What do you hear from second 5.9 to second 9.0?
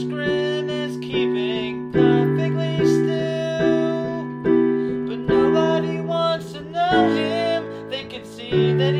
wants to know him, they can see that